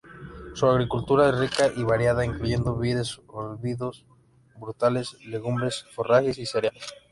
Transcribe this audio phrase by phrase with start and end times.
[0.55, 4.03] Su agricultura es rica y variada, incluyendo vides, olivos,
[4.59, 6.83] frutales, legumbres, forrajes y cereales.